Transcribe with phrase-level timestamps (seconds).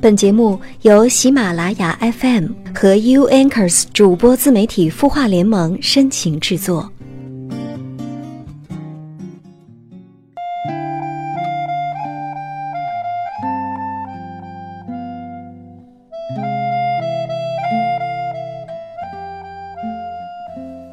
[0.00, 6.88] 本节目由喜马拉雅 FM 和 U Anchors 主播自媒体孵化联盟深情制作。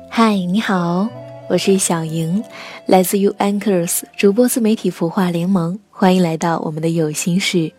[0.10, 1.08] 嗨，你好，
[1.48, 2.44] 我是小莹，
[2.88, 7.72] 来自 U Anchors 主播自媒体孵化联盟，欢迎来到我们的有心事。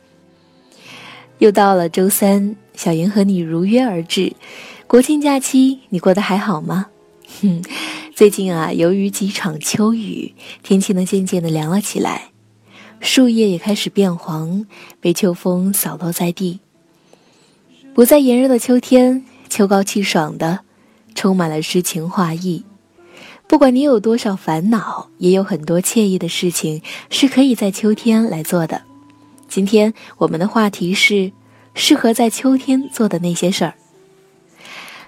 [1.39, 4.33] 又到了周三，小莹和你如约而至。
[4.87, 6.87] 国庆假期你过得还好吗？
[7.43, 7.63] 哼，
[8.15, 12.31] 最近啊，由于几场秋雨，天气呢渐渐的凉了起来，
[13.01, 14.65] 树叶也开始变黄，
[15.01, 16.61] 被秋风扫落在地。
[17.95, 20.61] 不再炎热的秋天，秋高气爽的，
[21.15, 22.65] 充满了诗情画意。
[23.49, 26.81] 不管你有多少烦恼，也有很多惬意的事情
[27.11, 28.83] 是可以在秋天来做的。
[29.49, 31.33] 今天我们的话题是
[31.75, 33.75] 适合在秋天做的那些事儿。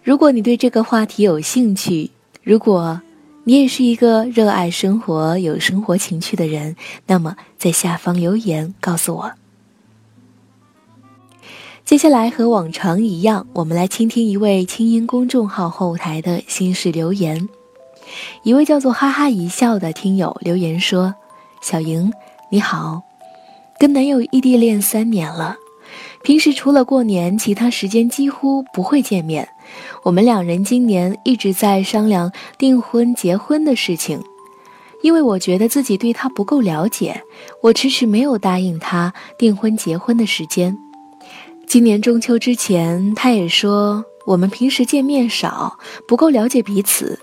[0.03, 2.11] 如果你对这个话题有兴趣，
[2.43, 3.01] 如果
[3.45, 9.33] 你也是一个热爱生活、有生活情趣的人，那么在下方留言告诉我。
[11.85, 17.49] 接下来和往常一样，我们来倾听一位清音公众号后台的心事留言。
[18.43, 21.15] 一位叫做“哈哈一笑”的听友留言说
[21.61, 22.13] ：“小莹，
[22.51, 23.03] 你好。”
[23.79, 25.57] 跟男友异地恋三年了，
[26.23, 29.49] 平时除了过年，其他时间几乎不会见面。
[30.03, 34.21] 我们两人今年一直在商量订婚、结婚的事情，
[35.03, 37.23] 因为我觉得自己对他不够了解，
[37.63, 40.77] 我迟迟没有答应他订婚、结婚的时间。
[41.69, 47.17] 今年中秋之前，他也说我们平时见面少，不够了解彼此，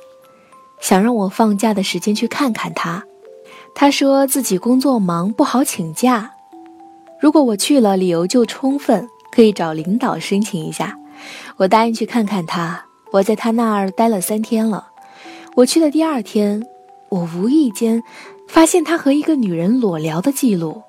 [0.79, 3.03] 想让我放假的时间去看看他。
[3.73, 6.31] 他说自己工作忙，不好请假。
[7.25, 10.95] 如果我去了，理由就充分，可以找领导申请一下。
[11.57, 12.85] 我答应去看看他。
[13.11, 14.89] 我在他那儿待了三天了。
[15.55, 16.63] 我去的第二天，
[17.09, 18.03] 我无意间
[18.47, 20.83] 发现他和一个女人裸聊的记录，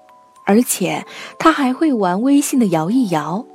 [0.45, 1.07] 而且
[1.39, 3.47] 他还会玩微信的摇一摇。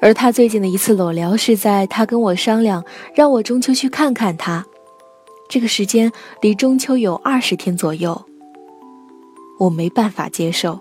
[0.00, 4.64] 而他最近的一次裸聊是在他跟我商量让我中秋去看看他，
[5.48, 8.24] 这个时间离中秋有二十天左右。
[9.58, 10.78] 我没办法接受。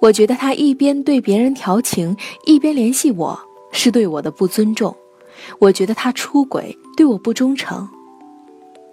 [0.00, 3.38] 我觉得他一边对别人调情，一边联系我，
[3.72, 4.94] 是对我的不尊重。
[5.58, 7.88] 我觉得他出轨，对我不忠诚。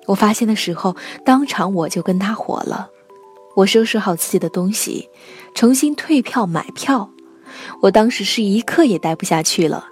[0.06, 0.96] 我发现的时候，
[1.26, 2.90] 当场我就跟他火了。
[3.56, 5.08] 我收拾好自己的东西，
[5.56, 7.10] 重新退票买票。
[7.82, 9.88] 我当时是一刻也待不下去了。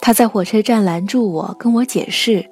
[0.00, 2.44] 他在火车站拦住我，跟我解释。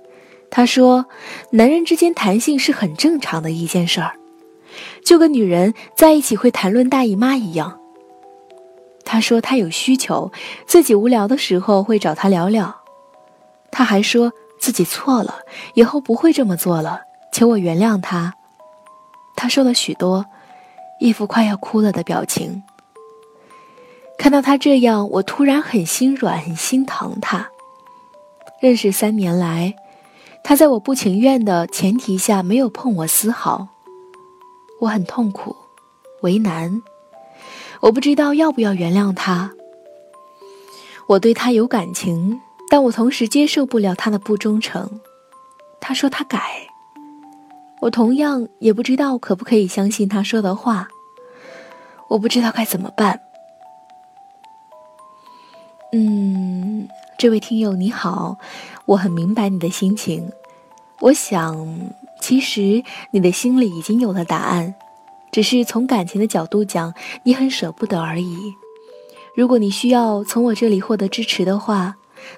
[0.50, 1.06] 他说
[1.50, 4.12] ：“男人之间谈性是很正常的一件事儿。”
[5.04, 7.78] 就跟女人在一起会谈论大姨妈一样。
[9.04, 10.30] 他说他有需求，
[10.66, 12.74] 自己无聊的时候会找他聊聊。
[13.70, 15.40] 他还说自己错了，
[15.74, 17.00] 以后不会这么做了，
[17.32, 18.34] 求我原谅他。
[19.34, 20.24] 他说了许多，
[21.00, 22.62] 一副快要哭了的表情。
[24.18, 27.48] 看到他这样，我突然很心软，很心疼他。
[28.60, 29.74] 认识三年来，
[30.44, 33.66] 他在我不情愿的前提下没有碰我丝毫。
[34.82, 35.54] 我很痛苦，
[36.22, 36.82] 为难，
[37.80, 39.52] 我不知道要不要原谅他。
[41.06, 45.00] 我对他有感情，但我同时接受不了他的不忠诚。
[45.80, 46.66] 他说他改，
[47.80, 50.88] 我同样也不知道可不可以相信他说的话。
[52.08, 53.20] 我不知道该怎么办。
[55.92, 58.36] 嗯，这位听友你好，
[58.86, 60.28] 我很明白你的心情。
[60.98, 61.56] 我想。
[62.22, 64.76] 其实你的心里已经有了答案，
[65.32, 66.94] 只是从感情的角度讲，
[67.24, 68.54] 你很舍不得而已。
[69.34, 71.96] 如果你需要从我这里获得支持的话，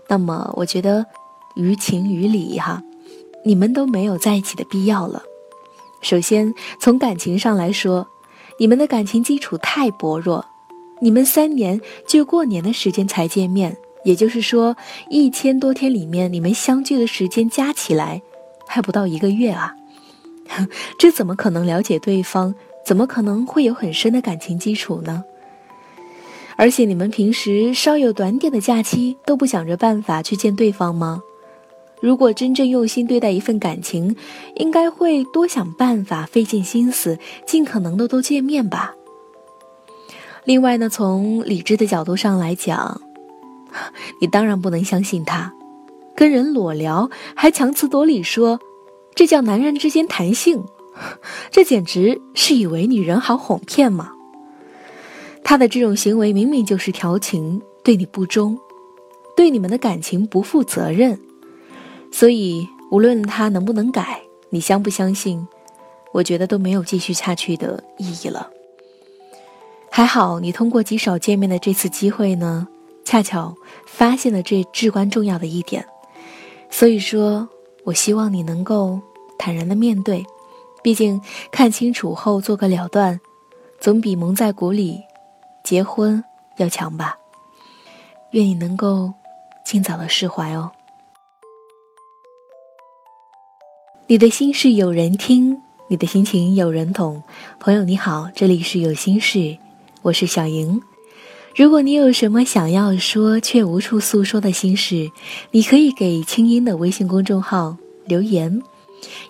[0.08, 1.04] 那么我觉得，
[1.54, 2.82] 于情于理哈，
[3.44, 5.22] 你们都没有在一起的必要了。
[6.00, 8.08] 首先从感情上来说，
[8.58, 10.46] 你们的感情基础太薄弱，
[11.02, 11.78] 你们三年
[12.08, 14.74] 就过年的时间才见面，也就是说
[15.10, 18.22] 一千多天里面你们相聚的时间加起来。
[18.66, 19.74] 还不到一个月啊，
[20.98, 22.54] 这怎么可能了解对方？
[22.84, 25.24] 怎么可能会有很深的感情基础呢？
[26.56, 31.22] 而且你们平时稍有短点的假期都不想着办法去见对方吗？
[32.00, 34.14] 如果真正用心对待一份感情，
[34.56, 38.94] 应该会多想办法，费尽心思，尽可能的都见面吧。
[40.44, 43.00] 另外呢，从理智的角度上来讲，
[44.20, 45.50] 你当然不能相信他。
[46.16, 48.60] 跟人裸聊还强词夺理说，
[49.14, 50.64] 这叫男人之间谈性，
[51.50, 54.12] 这简直是以为女人好哄骗吗？
[55.42, 58.58] 他的这种行为明明就是调情，对你不忠，
[59.36, 61.18] 对你们的感情不负责任。
[62.10, 65.46] 所以，无论他能不能改，你相不相信，
[66.12, 68.48] 我觉得都没有继续下去的意义了。
[69.90, 72.66] 还好，你通过极少见面的这次机会呢，
[73.04, 75.84] 恰巧发现了这至关重要的一点。
[76.70, 77.48] 所以说，
[77.84, 79.00] 我希望你能够
[79.38, 80.24] 坦然的面对，
[80.82, 81.20] 毕竟
[81.50, 83.20] 看清楚后做个了断，
[83.80, 85.00] 总比蒙在鼓里
[85.62, 86.22] 结婚
[86.56, 87.16] 要强吧。
[88.32, 89.12] 愿你能够
[89.64, 90.70] 尽早的释怀哦。
[94.06, 97.22] 你的心事有人听，你的心情有人懂。
[97.60, 99.56] 朋友你好，这里是有心事。
[100.02, 100.82] 我是小莹，
[101.56, 105.08] 如果你有什么想要说却无处诉说的心事，
[105.52, 108.60] 你可以给清音的微信公众号留言，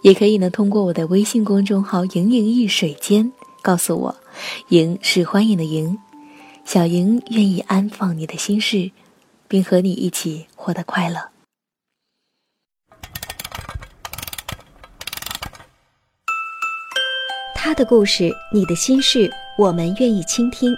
[0.00, 3.30] 也可以呢通过我的微信公众号“盈盈一水间”
[3.60, 4.16] 告诉我。
[4.70, 5.98] 盈是欢迎的盈，
[6.64, 8.90] 小莹愿意安放你的心事，
[9.46, 11.28] 并和你一起活得快乐。
[17.54, 19.30] 他的故事，你的心事。
[19.56, 20.74] 我们愿意倾听，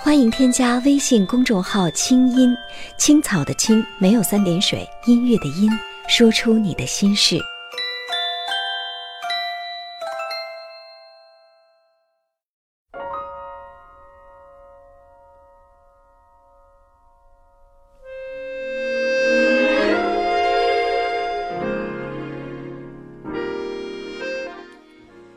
[0.00, 2.56] 欢迎添加微信公众号“清音
[2.96, 5.70] 青草”的青没有三点水，音乐的音，
[6.08, 7.38] 说出你的心事。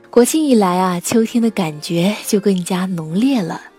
[0.10, 3.71] 国庆一来啊，秋天的感觉就更加浓烈了。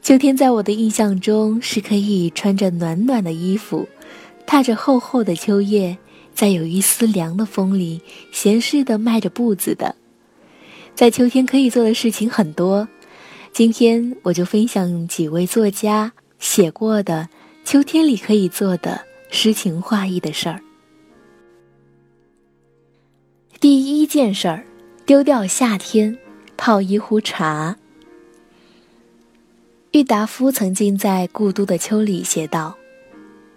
[0.00, 3.86] 秋天在我的印象中是可以穿着暖暖的衣服，
[4.46, 5.96] 踏着厚厚的秋叶，
[6.32, 8.00] 在有一丝凉的风里
[8.32, 9.94] 闲适的迈着步子的。
[10.94, 12.88] 在秋天可以做的事情很多，
[13.52, 17.28] 今天我就分享几位作家写过的
[17.64, 19.00] 秋天里可以做的
[19.30, 20.60] 诗情画意的事儿。
[23.60, 24.64] 第一件事儿。
[25.08, 26.18] 丢掉夏天，
[26.58, 27.74] 泡一壶茶。
[29.98, 32.76] 郁达夫曾经在《故都的秋》里写道：“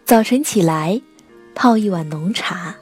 [0.06, 1.00] 早晨起来，
[1.54, 2.76] 泡一碗浓茶，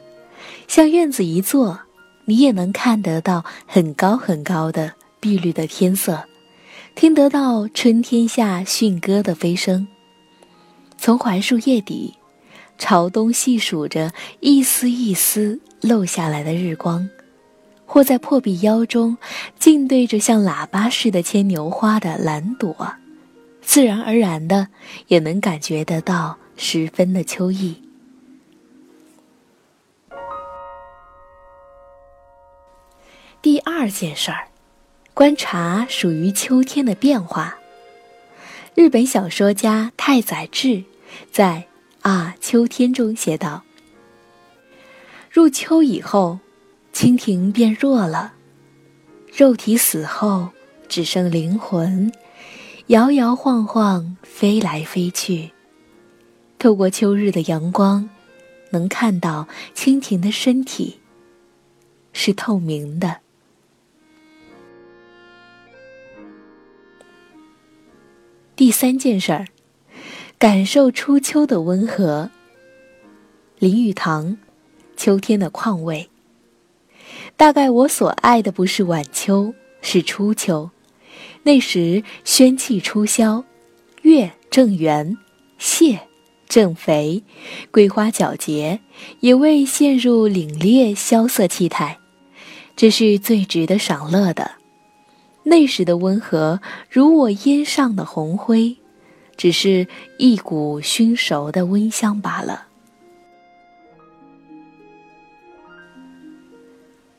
[0.70, 1.78] 向院子一坐，
[2.24, 6.24] 你也能看得到很高很高的碧绿的天色，
[6.96, 9.86] 听得到春天下驯鸽的飞声。
[10.98, 12.14] 从槐树叶底，
[12.78, 17.10] 朝东细数着一丝一丝漏下来的日光。”
[17.86, 19.18] 或在破壁腰中，
[19.60, 22.94] 静对着像喇叭似的牵牛花的蓝朵，
[23.70, 24.70] 自然而然的
[25.10, 27.84] 也能感觉得到十分的秋意。
[33.44, 34.48] 第二件事儿，
[35.14, 37.60] 观察属于秋天的变化。
[38.74, 40.84] 日本小说家太宰治
[41.32, 41.68] 在
[42.10, 43.64] 《啊秋天》中写道
[45.30, 46.40] ：“入秋以后。”
[46.92, 48.34] 蜻蜓变弱了，
[49.32, 50.50] 肉体死后
[50.88, 52.12] 只剩灵魂，
[52.90, 55.52] 摇摇晃晃飞来飞去。
[56.58, 58.10] 透过秋日的阳光，
[58.72, 61.00] 能看到蜻蜓的身体
[62.14, 63.18] 是透明的。
[68.56, 69.46] 第三件事儿，
[70.40, 72.32] 感受初秋的温和。
[73.60, 74.36] 林语堂，
[74.98, 76.10] 秋天的况味。
[77.38, 80.72] 大概我所爱的不是晚秋，是初秋。
[81.50, 83.44] 那时宣气初消，
[84.04, 85.18] 月正圆，
[85.58, 86.00] 蟹
[86.48, 87.24] 正肥，
[87.72, 88.80] 桂花皎洁，
[89.22, 91.98] 也未陷入凛冽萧瑟气态，
[92.76, 94.52] 这是最值得赏乐的。
[95.42, 98.78] 那时的温和，如我烟上的红灰，
[99.36, 99.88] 只是
[100.20, 102.68] 一股熏熟的温香罢了。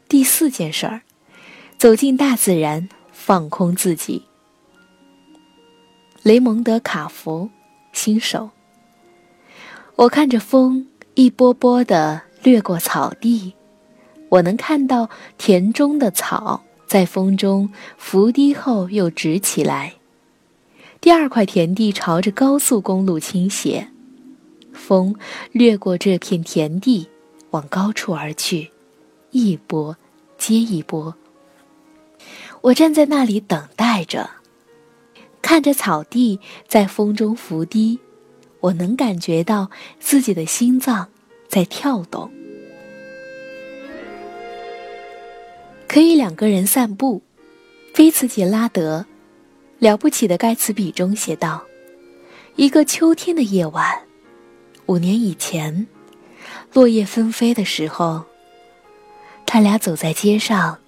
[0.06, 1.02] 第四件事儿，
[1.76, 2.88] 走进大自然，
[3.22, 4.24] 放空自己。
[6.22, 7.50] 雷蒙德·卡福，
[7.92, 8.48] 新手。
[9.94, 13.52] 我看着风一波波的掠过草地，
[14.30, 19.92] 我能看到田中的草在风中伏低后又直起来。
[20.98, 23.88] 第二块田地朝着高速公路倾斜，
[24.72, 25.14] 风
[25.52, 27.06] 掠过这片田地，
[27.50, 28.70] 往高处而去。
[29.30, 29.94] 一波
[30.38, 31.14] 接一波，
[32.62, 34.28] 我站在那里等待着，
[35.40, 36.38] 看着草地
[36.68, 37.98] 在风中拂低，
[38.60, 41.08] 我能感觉到自己的心脏
[41.48, 42.30] 在跳动。
[45.88, 47.22] 可以两个人散步，
[47.94, 49.06] 菲茨杰拉德，
[49.78, 51.64] 了不起的盖茨比》中写道
[52.56, 53.98] ：“一个秋天的夜晚，
[54.86, 55.86] 五年以前，
[56.74, 58.22] 落叶纷飞的时候，
[59.46, 60.78] 他俩走在街上，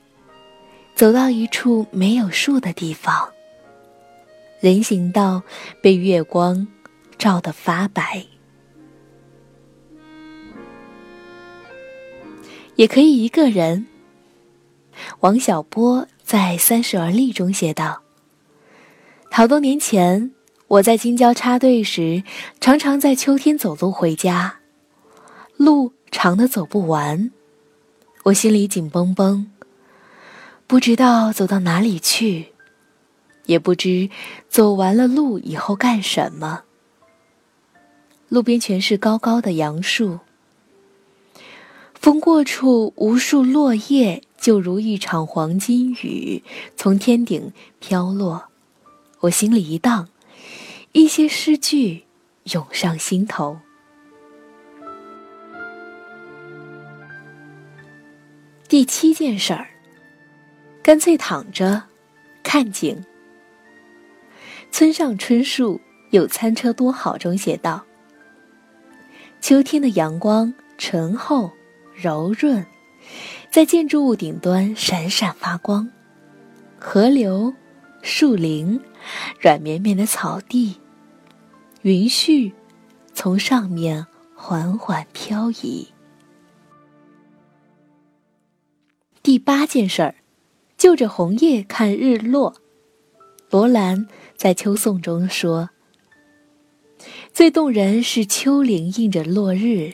[0.94, 3.28] 走到一处没有树的地方。
[4.61, 5.42] 人行道
[5.80, 6.66] 被月光
[7.18, 8.25] 照得发白。”
[12.76, 13.87] 也可以一个人。
[15.20, 18.02] 王小波在《三十而立》中写道
[19.30, 20.32] ：“好多年前，
[20.68, 22.25] 我在京郊插队时，
[22.61, 24.61] 常常在秋天走路回家，
[25.56, 27.30] 路长的走不完，
[28.22, 29.51] 我心里紧绷绷，
[30.73, 32.47] 不知道走到哪里去，
[33.45, 34.09] 也不知
[34.49, 36.62] 走完了路以后干什么。
[38.31, 40.21] 路边全是高高的杨树。”
[41.93, 46.43] 风过处，无数落叶就如一场黄金雨
[46.75, 48.45] 从天顶飘落，
[49.21, 50.09] 我心里一荡，
[50.93, 52.05] 一些诗句
[52.45, 53.59] 涌上心头。
[58.67, 59.69] 第七件事儿，
[60.83, 61.83] 干脆躺着
[62.43, 63.03] 看景。
[64.71, 65.77] 村上春树
[66.11, 67.85] 《有餐车多好》中写道
[69.41, 71.51] ：“秋天的阳光醇厚。”
[71.95, 72.65] 柔润，
[73.51, 75.89] 在建筑物顶端闪闪发光。
[76.81, 77.53] 河流、
[78.01, 78.81] 树林、
[79.39, 80.81] 软绵绵的草地、
[81.83, 82.51] 云絮，
[83.12, 85.87] 从上面缓缓飘移。
[89.23, 90.15] 第八件事儿，
[90.83, 92.57] 就着红叶看日落。
[93.51, 95.71] 罗兰在《秋颂》中说
[97.33, 99.93] ：“最动人是丘陵映着落日。”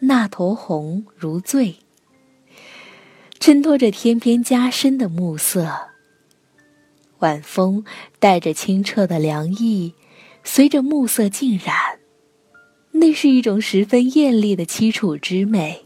[0.00, 1.76] 那头红如醉，
[3.38, 5.70] 衬托着天边加深的暮色。
[7.18, 7.84] 晚风
[8.18, 9.92] 带着清澈的凉意，
[10.42, 11.74] 随着暮色浸染，
[12.92, 15.85] 那是一种十分艳丽的凄楚之美，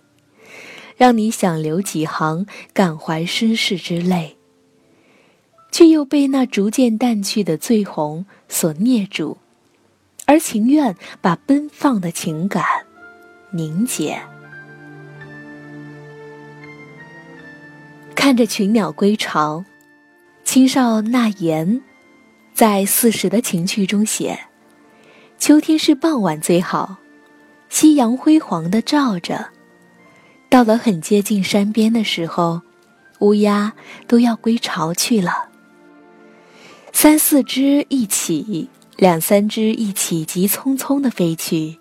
[1.01, 4.37] 让你想流几行感怀身世之泪，
[5.73, 9.39] 却又被那逐渐淡去的醉红所啮住，
[10.27, 12.63] 而情愿把奔放的情感。
[13.51, 14.21] 凝结，
[18.15, 19.65] 看着群鸟归巢，
[20.45, 21.81] 青少纳言
[22.53, 24.39] 在《四时的情趣》中写
[25.41, 26.99] ：“秋天是傍晚最好，
[27.71, 29.49] 夕阳辉煌的照着。
[30.51, 32.61] 到了很接近山边的时候，
[33.21, 33.73] 乌鸦
[34.07, 35.49] 都要归巢去了。
[36.93, 41.79] 三四只一起，两三只一起，急匆匆的飞去。”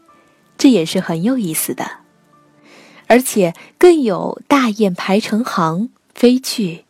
[0.56, 1.90] 这也是很有意思的，
[3.08, 6.84] 而且更有大雁排成行飞去，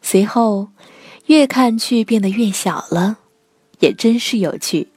[0.00, 0.68] 随后
[1.26, 3.18] 越看去变得越小了，
[3.80, 4.88] 也真是有趣。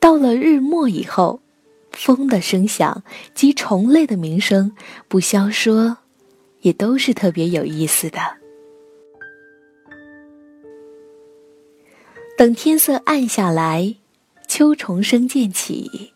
[0.00, 1.40] 到了日末以后，
[1.96, 3.02] 风的声响
[3.34, 4.70] 及虫类的鸣声
[5.08, 5.96] 不消说，
[6.60, 8.18] 也都是特别有意思的。
[12.36, 13.96] 等天色暗下来，
[14.46, 16.12] 秋虫声渐起。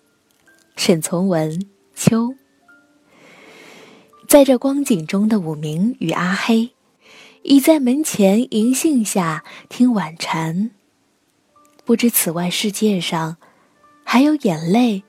[0.76, 2.34] 沈从文，秋。
[4.28, 6.70] 在这光景中的武明与阿黑，
[7.42, 10.70] 倚在门前银杏下听晚蝉。
[11.84, 13.38] 不知此外世界上，
[14.04, 15.02] 还有眼泪，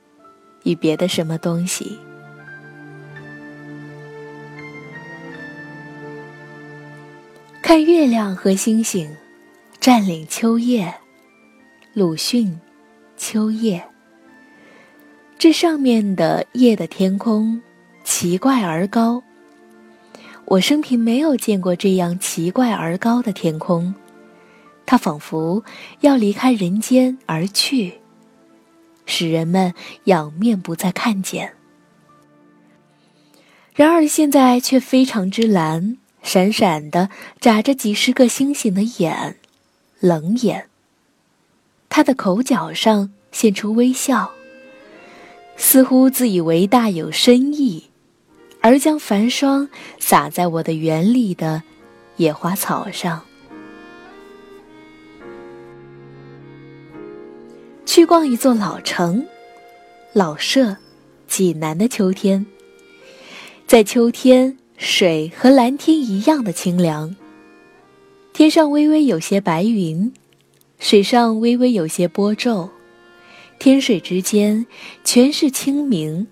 [0.64, 1.98] 与别的什么东西。
[7.62, 9.08] 看月亮和星星，
[9.80, 10.92] 占领秋夜。
[11.94, 12.60] 鲁迅，
[13.16, 13.82] 秋夜。
[15.38, 17.60] 这上面的夜的天空，
[18.04, 19.22] 奇怪而高。
[20.44, 23.94] 我生平没有见过这样奇怪而高的天空，
[24.84, 25.64] 它仿佛
[26.00, 27.94] 要离开人间而去，
[29.06, 31.54] 使人们仰面不再看见。
[33.74, 37.08] 然而现在却非常之蓝，闪闪的
[37.40, 39.36] 眨着几十个星星的眼，
[40.00, 40.68] 冷眼。
[41.88, 44.32] 他的口角上现出微笑。
[45.56, 47.90] 似乎自以为大有深意，
[48.62, 49.68] 而将繁霜
[50.00, 51.62] 洒在我的园里的
[52.16, 53.22] 野花草上。
[57.94, 59.22] 去逛一座老城，
[60.14, 60.78] 老舍，
[61.28, 62.46] 济南的秋天。
[63.66, 67.14] 在秋天，水和蓝天一样的清凉。
[68.32, 70.10] 天上微微有些白云，
[70.78, 72.70] 水上微微有些波皱。
[73.58, 74.64] 天水之间
[75.04, 76.26] 全是清明，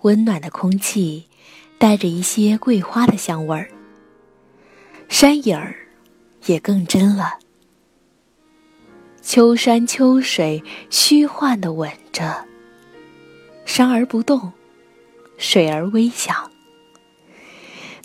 [0.00, 1.26] 温暖的空气
[1.78, 3.70] 带着一些桂花的香味儿。
[5.08, 5.76] 山影儿
[6.46, 7.38] 也更真了。
[9.24, 12.44] 秋山秋水虚幻的吻着，
[13.64, 14.52] 山而不动，
[15.38, 16.50] 水而微响。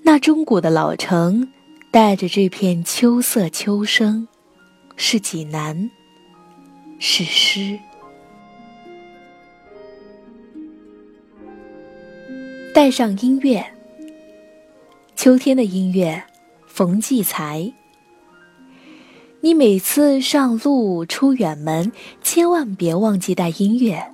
[0.01, 1.51] 那钟鼓的老城，
[1.91, 4.29] 带着这片秋色秋声，
[4.95, 5.91] 是济南，
[6.99, 7.77] 是诗。
[12.73, 13.73] 带上音乐，
[15.17, 16.23] 秋天的音乐，
[16.65, 17.73] 冯骥才。
[19.41, 24.11] 你每次上路出远门，千万别忘记带音乐。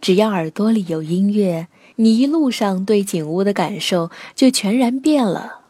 [0.00, 5.60] 只要耳朵里有音乐，你一路上对景物的感受就全然变了。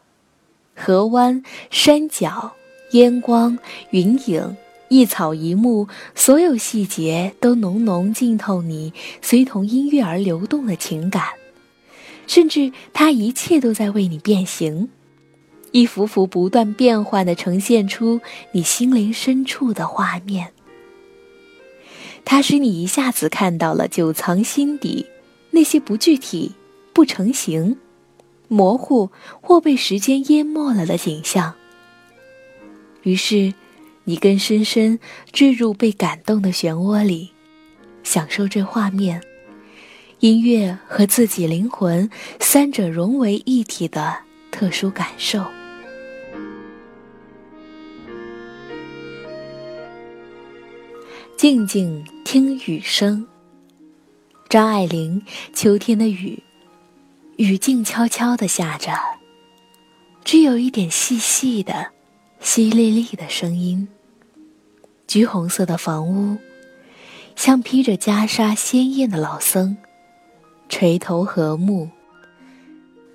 [0.75, 2.53] 河湾、山脚、
[2.93, 3.59] 烟光、
[3.91, 4.57] 云影、
[4.89, 11.25] 一草一木，所有细节都浓浓浸透你随同音乐而流动的情感，
[12.25, 14.89] 甚至它一切都在为你变形。
[15.73, 20.53] 一幅幅不断变换的呈现出你心灵深处的画面，
[22.23, 25.07] 它使你一下子看到了久藏心底
[25.49, 26.51] 那些不具体、
[26.93, 27.75] 不成形、
[28.47, 29.09] 模糊
[29.41, 31.55] 或被时间淹没了的景象。
[33.01, 33.51] 于是，
[34.03, 34.99] 你更深深
[35.31, 37.31] 坠入被感动的漩涡里，
[38.03, 39.19] 享受这画面、
[40.19, 42.07] 音乐和自己灵魂
[42.39, 44.15] 三者融为一体的
[44.51, 45.43] 特殊感受。
[51.43, 53.27] 静静听雨声。
[54.47, 55.21] 张爱玲，
[55.53, 56.41] 秋天的雨，
[57.35, 58.93] 雨静悄悄地下着，
[60.23, 61.87] 只有一点细细的、
[62.41, 63.85] 淅沥沥的声音。
[65.05, 66.37] 橘红色的房屋，
[67.35, 69.75] 像披着袈裟鲜艳的老僧，
[70.69, 71.89] 垂头和睦，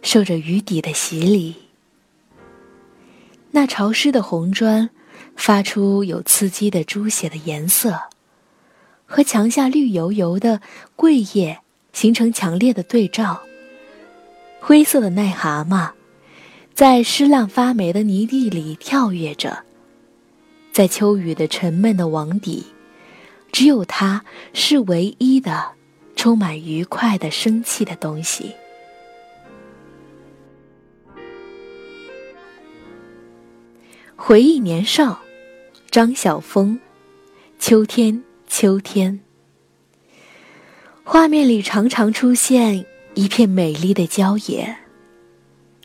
[0.03, 1.57] 受着雨底的洗礼。
[3.53, 4.91] 那潮湿的红砖，
[5.35, 7.99] 发出有刺激的猪血的颜色。
[9.09, 10.61] 和墙下绿油油的
[10.95, 11.59] 桂叶
[11.95, 13.41] 形成强烈的对照。
[14.61, 15.91] 灰色的癞蛤蟆，
[16.75, 19.65] 在湿烂发霉的泥地里跳跃着。
[20.73, 22.67] 在秋雨的沉闷的网底，
[23.51, 25.73] 只有它是唯一的
[26.15, 28.55] 充满愉快的生气的东西。
[34.15, 35.21] 回忆年少，
[35.91, 36.79] 张晓峰，
[37.59, 38.23] 秋天。
[38.49, 39.21] 秋天，
[41.05, 42.85] 画面里常常出现
[43.15, 44.77] 一片美丽的郊野。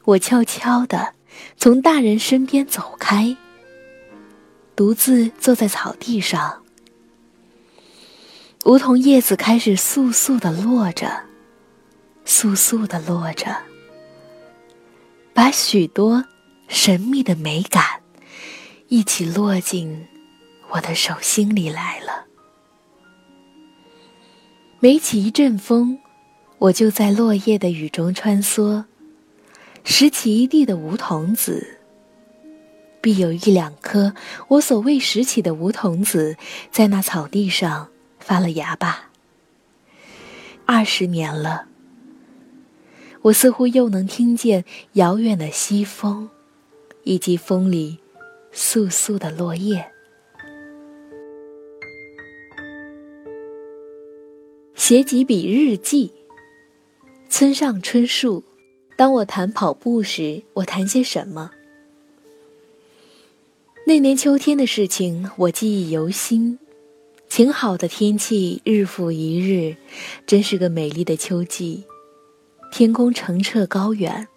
[0.05, 1.13] 我悄悄地
[1.57, 3.35] 从大人身边走开，
[4.75, 6.63] 独自坐在草地上。
[8.65, 11.25] 梧桐叶子开始簌簌地落着，
[12.25, 13.55] 簌簌地落着，
[15.33, 16.25] 把许多
[16.69, 18.01] 神秘的美感
[18.87, 20.07] 一起落进
[20.71, 22.25] 我的手心里来了。
[24.83, 25.97] 每起一阵风，
[26.57, 28.83] 我就在落叶的雨中穿梭，
[29.85, 31.79] 拾起一地的梧桐子。
[32.99, 34.13] 必有一两颗
[34.49, 36.35] 我所未拾起的梧桐子，
[36.69, 37.87] 在那草地上
[38.19, 39.09] 发了芽吧。
[40.65, 41.67] 二十年了，
[43.21, 44.65] 我似乎又能听见
[44.95, 46.29] 遥远的西风，
[47.05, 47.99] 以及风里
[48.53, 49.92] 簌簌的落叶。
[54.75, 56.11] 写几笔日记。
[57.29, 58.43] 村上春树。
[58.95, 61.49] 当我谈跑步时，我谈些什么？
[63.87, 66.59] 那年秋天的事情，我记忆犹新。
[67.27, 69.75] 晴好的天气，日复一日，
[70.27, 71.83] 真是个美丽的秋季。
[72.71, 74.27] 天空澄澈高远。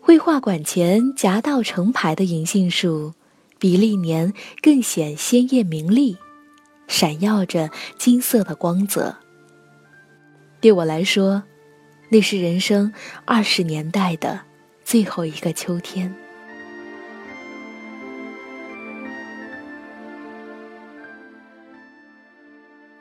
[0.00, 3.12] 绘画馆前夹道成排的银杏树，
[3.58, 6.16] 比历年更显鲜艳明丽，
[6.88, 9.16] 闪耀着金色的光泽。
[10.64, 11.42] 对我来说，
[12.08, 12.90] 那是人生
[13.26, 14.40] 二十年代的
[14.82, 16.14] 最后一个秋天。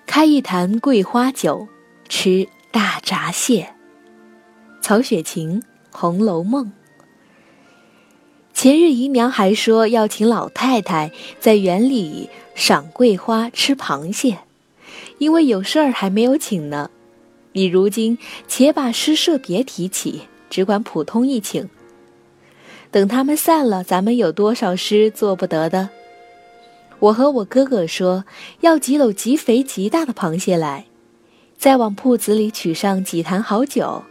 [0.06, 1.69] 开一坛桂花酒，
[2.10, 3.73] 吃大闸蟹。
[4.82, 6.65] 曹雪芹《红楼梦》。
[8.54, 14.39] 前日姨娘还说要请老太太在园里赏桂花、吃螃蟹，
[15.17, 16.89] 因为有事儿还没有请呢。
[17.54, 21.70] 你如今且把诗社别提起，只管普通一请。
[22.92, 25.89] 等他们散了，咱们有多少诗做不得的？
[27.00, 28.24] 我和我哥哥说
[28.62, 30.86] 要几篓极肥极大的螃蟹来，
[31.58, 34.04] 再往铺子里取上几坛好酒，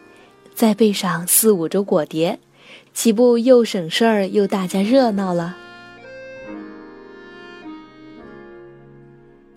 [0.55, 2.39] 再备上四五周果碟，
[2.93, 5.57] 岂不又省事儿又大家热闹了？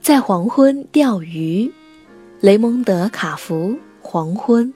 [0.01, 1.71] 在黄昏钓鱼，
[2.41, 3.69] 雷蒙德·卡福
[4.01, 4.67] 《黄昏》。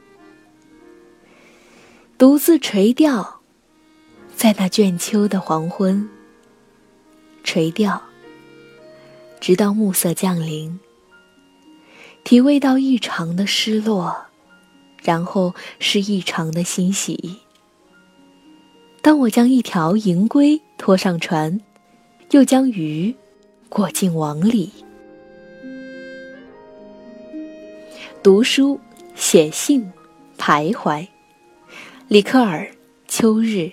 [2.18, 3.42] 独自垂钓，
[4.34, 6.10] 在那倦秋的黄昏。
[7.44, 8.02] 垂钓，
[9.42, 10.80] 直到暮色降临，
[12.24, 14.16] 体味到异常的失落，
[15.04, 17.40] 然后是异常的欣喜。
[19.02, 21.60] 当我将一条银龟拖上船，
[22.32, 23.14] 又将鱼
[23.68, 24.72] 裹进网里。
[28.22, 28.78] 读书、
[29.16, 29.94] 写信、
[30.38, 31.08] 徘徊。
[32.10, 32.70] 里克尔，
[33.08, 33.72] 秋日。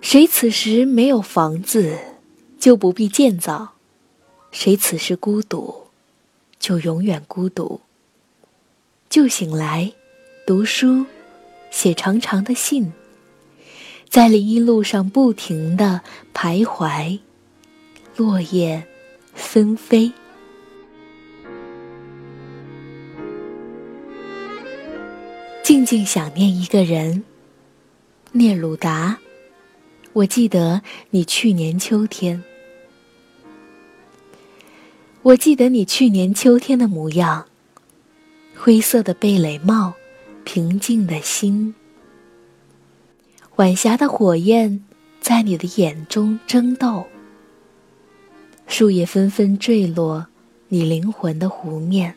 [0.00, 1.96] 谁此时没有房子，
[2.58, 3.74] 就不必建造；
[4.50, 5.86] 谁此时孤独，
[6.58, 7.80] 就永远孤独。
[9.08, 9.92] 就醒来，
[10.44, 11.06] 读书，
[11.70, 12.92] 写长长的信，
[14.08, 16.00] 在林荫路上不停的
[16.34, 17.20] 徘徊，
[18.16, 18.84] 落叶
[19.34, 20.10] 纷飞。
[25.82, 27.24] 静静想念一个人，
[28.30, 29.18] 聂鲁达。
[30.12, 32.40] 我记得你去年秋天，
[35.22, 37.46] 我记得你去年秋天的模样。
[38.56, 39.92] 灰色的贝雷帽，
[40.44, 41.74] 平静的心。
[43.56, 44.84] 晚霞的火焰
[45.20, 47.04] 在你的眼中争斗。
[48.68, 50.28] 树叶纷纷坠落，
[50.68, 52.14] 你灵魂的湖面。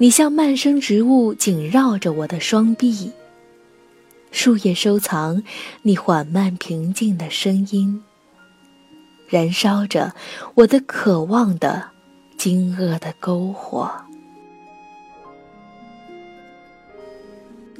[0.00, 3.10] 你像蔓生植物紧绕着我的双臂，
[4.30, 5.42] 树叶收藏
[5.82, 8.00] 你缓慢平静的声音，
[9.28, 10.14] 燃烧着
[10.54, 11.82] 我的渴望的
[12.36, 13.90] 惊愕的篝火。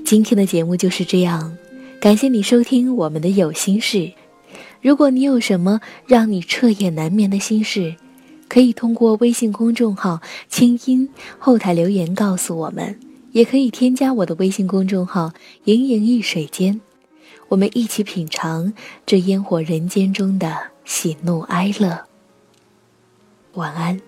[0.05, 1.57] 今天的节目就是这样，
[2.01, 4.13] 感谢你收听我们的有心事。
[4.83, 7.95] 如果你有什么让你彻夜难眠的心事，
[8.49, 11.09] 可以通过微信公众号“清音”
[11.39, 12.99] 后台留言告诉我们，
[13.33, 15.33] 也可以添加我的微信公众号
[15.65, 16.81] “盈盈一水间”，
[17.49, 18.73] 我们一起品尝
[19.05, 22.07] 这烟火人间中的喜怒哀乐。
[23.53, 24.08] 晚安。